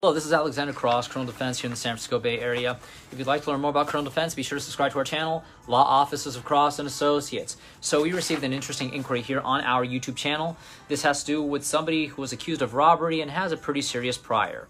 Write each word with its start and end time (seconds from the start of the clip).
Hello, 0.00 0.14
this 0.14 0.26
is 0.26 0.32
Alexander 0.32 0.72
Cross, 0.72 1.08
Criminal 1.08 1.32
Defense 1.32 1.58
here 1.58 1.66
in 1.66 1.72
the 1.72 1.76
San 1.76 1.94
Francisco 1.94 2.20
Bay 2.20 2.38
Area. 2.38 2.78
If 3.10 3.18
you'd 3.18 3.26
like 3.26 3.42
to 3.42 3.50
learn 3.50 3.60
more 3.60 3.70
about 3.70 3.88
criminal 3.88 4.08
defense, 4.08 4.32
be 4.32 4.44
sure 4.44 4.56
to 4.56 4.64
subscribe 4.64 4.92
to 4.92 4.98
our 4.98 5.04
channel, 5.04 5.42
Law 5.66 5.82
Offices 5.82 6.36
of 6.36 6.44
Cross 6.44 6.78
and 6.78 6.86
Associates. 6.86 7.56
So 7.80 8.02
we 8.02 8.12
received 8.12 8.44
an 8.44 8.52
interesting 8.52 8.94
inquiry 8.94 9.22
here 9.22 9.40
on 9.40 9.60
our 9.62 9.84
YouTube 9.84 10.14
channel. 10.14 10.56
This 10.86 11.02
has 11.02 11.24
to 11.24 11.26
do 11.26 11.42
with 11.42 11.64
somebody 11.64 12.06
who 12.06 12.22
was 12.22 12.32
accused 12.32 12.62
of 12.62 12.74
robbery 12.74 13.22
and 13.22 13.28
has 13.32 13.50
a 13.50 13.56
pretty 13.56 13.82
serious 13.82 14.16
prior. 14.16 14.68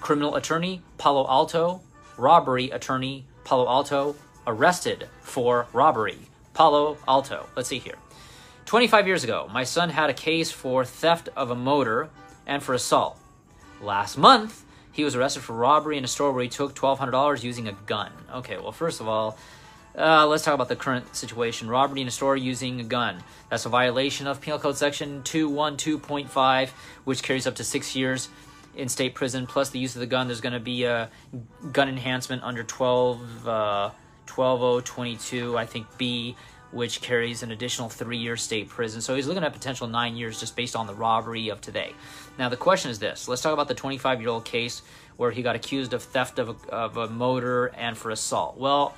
Criminal 0.00 0.36
attorney, 0.36 0.80
Palo 0.96 1.26
Alto, 1.28 1.80
robbery 2.16 2.70
attorney, 2.70 3.26
Palo 3.42 3.66
Alto, 3.66 4.14
arrested 4.46 5.08
for 5.22 5.66
robbery, 5.72 6.18
Palo 6.54 6.98
Alto. 7.08 7.48
Let's 7.56 7.68
see 7.68 7.80
here. 7.80 7.96
25 8.66 9.08
years 9.08 9.24
ago, 9.24 9.50
my 9.52 9.64
son 9.64 9.90
had 9.90 10.08
a 10.08 10.14
case 10.14 10.52
for 10.52 10.84
theft 10.84 11.30
of 11.34 11.50
a 11.50 11.56
motor 11.56 12.10
and 12.46 12.62
for 12.62 12.74
assault. 12.74 13.18
Last 13.82 14.16
month, 14.16 14.64
he 14.92 15.02
was 15.02 15.16
arrested 15.16 15.42
for 15.42 15.54
robbery 15.54 15.98
in 15.98 16.04
a 16.04 16.08
store 16.08 16.32
where 16.32 16.42
he 16.42 16.48
took 16.48 16.74
$1,200 16.74 17.42
using 17.42 17.66
a 17.66 17.72
gun. 17.72 18.12
Okay, 18.32 18.56
well, 18.56 18.72
first 18.72 19.00
of 19.00 19.08
all, 19.08 19.36
uh, 19.98 20.26
let's 20.26 20.44
talk 20.44 20.54
about 20.54 20.68
the 20.68 20.76
current 20.76 21.16
situation. 21.16 21.68
Robbery 21.68 22.00
in 22.00 22.08
a 22.08 22.12
store 22.12 22.36
using 22.36 22.80
a 22.80 22.84
gun. 22.84 23.22
That's 23.50 23.66
a 23.66 23.68
violation 23.68 24.26
of 24.26 24.40
Penal 24.40 24.58
Code 24.58 24.76
Section 24.76 25.22
212.5, 25.22 26.68
which 27.04 27.22
carries 27.22 27.46
up 27.46 27.56
to 27.56 27.64
six 27.64 27.96
years 27.96 28.28
in 28.76 28.88
state 28.88 29.14
prison. 29.14 29.46
Plus, 29.46 29.70
the 29.70 29.78
use 29.78 29.94
of 29.96 30.00
the 30.00 30.06
gun, 30.06 30.28
there's 30.28 30.40
going 30.40 30.54
to 30.54 30.60
be 30.60 30.84
a 30.84 31.10
gun 31.72 31.88
enhancement 31.88 32.42
under 32.42 32.62
12, 32.62 33.48
uh, 33.48 33.90
12022, 34.26 35.58
I 35.58 35.66
think 35.66 35.86
B, 35.98 36.36
which 36.72 37.00
carries 37.00 37.42
an 37.42 37.50
additional 37.50 37.88
three 37.88 38.16
year 38.16 38.36
state 38.36 38.68
prison. 38.68 39.00
So 39.00 39.14
he's 39.14 39.26
looking 39.26 39.44
at 39.44 39.52
potential 39.52 39.86
nine 39.86 40.16
years 40.16 40.40
just 40.40 40.56
based 40.56 40.74
on 40.74 40.86
the 40.86 40.94
robbery 40.94 41.48
of 41.50 41.60
today. 41.60 41.92
Now, 42.38 42.48
the 42.48 42.56
question 42.56 42.90
is 42.90 42.98
this 42.98 43.28
let's 43.28 43.42
talk 43.42 43.52
about 43.52 43.68
the 43.68 43.74
25 43.74 44.20
year 44.20 44.30
old 44.30 44.44
case 44.44 44.82
where 45.16 45.30
he 45.30 45.42
got 45.42 45.54
accused 45.54 45.92
of 45.92 46.02
theft 46.02 46.38
of 46.38 46.48
a, 46.48 46.74
of 46.74 46.96
a 46.96 47.08
motor 47.08 47.66
and 47.66 47.96
for 47.96 48.10
assault. 48.10 48.56
Well, 48.56 48.94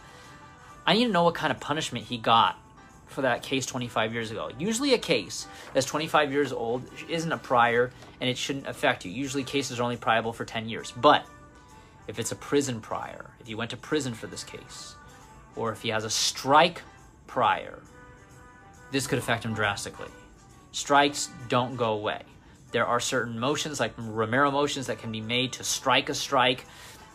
I 0.87 0.95
need 0.95 1.07
to 1.07 1.13
know 1.13 1.25
what 1.25 1.35
kind 1.35 1.51
of 1.51 1.61
punishment 1.61 2.07
he 2.07 2.17
got 2.17 2.59
for 3.07 3.23
that 3.23 3.43
case 3.43 3.67
25 3.67 4.13
years 4.13 4.31
ago. 4.31 4.51
Usually, 4.59 4.95
a 4.95 4.99
case 4.99 5.47
that's 5.73 5.87
25 5.87 6.33
years 6.33 6.53
old 6.53 6.83
isn't 7.09 7.31
a 7.31 7.39
prior 7.39 7.91
and 8.21 8.31
it 8.31 8.39
shouldn't 8.39 8.67
affect 8.67 9.05
you. 9.05 9.11
Usually, 9.11 9.45
cases 9.45 9.81
are 9.81 9.83
only 9.83 9.97
priable 9.97 10.33
for 10.33 10.45
10 10.45 10.69
years. 10.69 10.93
But 10.97 11.27
if 12.07 12.19
it's 12.19 12.33
a 12.33 12.37
prison 12.37 12.81
prior, 12.81 13.31
if 13.41 13.49
you 13.49 13.57
went 13.57 13.71
to 13.71 13.77
prison 13.77 14.15
for 14.15 14.27
this 14.27 14.45
case, 14.45 14.95
or 15.57 15.73
if 15.73 15.83
he 15.83 15.89
has 15.89 16.05
a 16.05 16.11
strike 16.11 16.83
prior, 17.35 17.83
this 18.93 19.09
could 19.09 19.19
affect 19.19 19.45
him 19.45 19.55
drastically. 19.55 20.07
Strikes 20.71 21.31
don't 21.49 21.75
go 21.75 21.95
away. 21.95 22.23
There 22.71 22.87
are 22.87 23.01
certain 23.01 23.41
motions, 23.41 23.81
like 23.81 23.93
Romero 23.99 24.53
motions, 24.53 24.87
that 24.87 25.01
can 25.01 25.11
be 25.11 25.21
made 25.21 25.55
to 25.55 25.65
strike 25.65 26.09
a 26.09 26.15
strike 26.15 26.65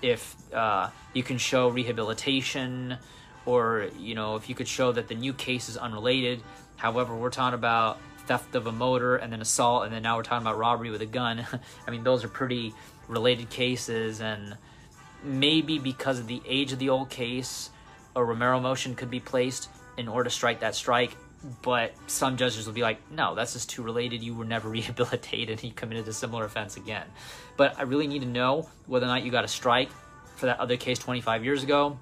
if 0.02 0.36
uh, 0.54 0.90
you 1.14 1.24
can 1.24 1.38
show 1.38 1.70
rehabilitation 1.70 2.98
or, 3.46 3.88
you 3.98 4.14
know, 4.14 4.36
if 4.36 4.50
you 4.50 4.56
could 4.56 4.68
show 4.68 4.92
that 4.92 5.08
the 5.08 5.16
new 5.16 5.32
case 5.32 5.70
is 5.70 5.78
unrelated. 5.78 6.44
However, 6.76 7.16
we're 7.16 7.30
talking 7.30 7.56
about 7.56 7.98
theft 8.26 8.56
of 8.56 8.68
a 8.68 8.74
motor 8.74 9.16
and 9.16 9.32
then 9.32 9.40
assault, 9.40 9.86
and 9.86 9.94
then 9.94 10.04
now 10.04 10.18
we're 10.18 10.24
talking 10.24 10.46
about 10.46 10.58
robbery 10.58 10.90
with 10.90 11.02
a 11.02 11.06
gun. 11.06 11.48
I 11.88 11.92
mean, 11.92 12.04
those 12.04 12.26
are 12.26 12.30
pretty 12.30 12.74
related 13.08 13.50
cases, 13.50 14.20
and 14.20 14.58
maybe 15.24 15.80
because 15.80 16.20
of 16.20 16.28
the 16.28 16.42
age 16.46 16.74
of 16.74 16.80
the 16.80 16.90
old 16.90 17.10
case, 17.10 17.70
a 18.18 18.22
Romero 18.24 18.60
motion 18.60 18.96
could 18.96 19.10
be 19.10 19.22
placed 19.22 19.70
in 20.00 20.08
order 20.08 20.30
to 20.30 20.30
strike 20.30 20.62
that 20.62 20.74
strike. 20.74 21.16
But 21.62 21.94
some 22.08 22.38
judges 22.38 22.66
will 22.66 22.74
be 22.74 22.82
like, 22.82 23.00
no, 23.12 23.36
that's 23.36 23.54
just 23.54 23.70
too 23.70 23.84
related. 23.84 24.24
You 24.24 24.34
were 24.34 24.46
never 24.46 24.70
rehabilitated. 24.80 25.64
You 25.64 25.72
committed 25.72 26.08
a 26.08 26.14
similar 26.14 26.46
offense 26.46 26.78
again. 26.78 27.06
But 27.58 27.78
I 27.78 27.84
really 27.84 28.08
need 28.08 28.22
to 28.22 28.28
know 28.28 28.70
whether 28.88 29.06
or 29.06 29.10
not 29.10 29.24
you 29.24 29.32
got 29.32 29.44
a 29.44 29.50
strike 29.50 29.90
for 30.38 30.48
that 30.48 30.60
other 30.60 30.78
case 30.78 30.98
25 30.98 31.44
years 31.44 31.64
ago. 31.64 32.00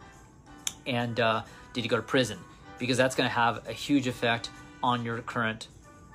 And 0.86 1.20
uh, 1.20 1.42
did 1.74 1.84
you 1.84 1.90
go 1.90 1.98
to 1.98 2.04
prison? 2.04 2.40
Because 2.78 2.98
that's 2.98 3.16
going 3.16 3.28
to 3.28 3.34
have 3.34 3.68
a 3.68 3.74
huge 3.74 4.08
effect 4.08 4.52
on 4.84 5.04
your 5.04 5.20
current 5.20 5.68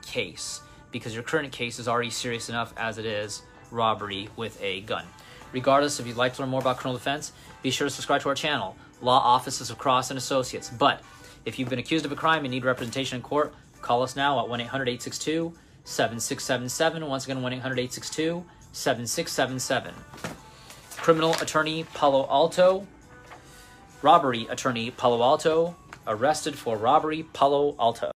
case. 0.06 0.60
Because 0.92 1.14
your 1.14 1.24
current 1.24 1.52
case 1.52 1.78
is 1.78 1.88
already 1.88 2.10
serious 2.10 2.48
enough 2.48 2.72
as 2.76 2.98
it 2.98 3.06
is 3.06 3.42
robbery 3.72 4.28
with 4.36 4.60
a 4.62 4.82
gun. 4.82 5.04
Regardless, 5.52 5.98
if 5.98 6.06
you'd 6.06 6.16
like 6.16 6.34
to 6.34 6.42
learn 6.42 6.50
more 6.50 6.60
about 6.60 6.76
criminal 6.76 6.96
defense, 6.96 7.32
be 7.62 7.70
sure 7.70 7.88
to 7.88 7.90
subscribe 7.94 8.22
to 8.22 8.28
our 8.28 8.34
channel, 8.34 8.76
Law 9.00 9.18
Offices 9.18 9.70
of 9.70 9.78
Cross 9.78 10.10
and 10.10 10.18
Associates. 10.18 10.70
But 10.70 11.02
if 11.44 11.58
you've 11.58 11.68
been 11.68 11.78
accused 11.78 12.04
of 12.04 12.12
a 12.12 12.16
crime 12.16 12.44
and 12.44 12.52
need 12.52 12.64
representation 12.64 13.16
in 13.16 13.22
court, 13.22 13.54
call 13.80 14.02
us 14.02 14.14
now 14.16 14.40
at 14.40 14.48
1 14.48 14.60
800 14.60 14.88
862 14.88 15.52
7677. 15.84 17.06
Once 17.06 17.24
again, 17.24 17.42
1 17.42 17.52
800 17.52 17.78
862 17.78 18.44
7677. 18.72 19.94
Criminal 20.96 21.34
attorney 21.34 21.84
Palo 21.94 22.28
Alto. 22.30 22.86
Robbery 24.02 24.46
attorney 24.48 24.90
Palo 24.90 25.22
Alto. 25.22 25.76
Arrested 26.06 26.56
for 26.56 26.76
robbery 26.76 27.24
Palo 27.32 27.74
Alto. 27.78 28.10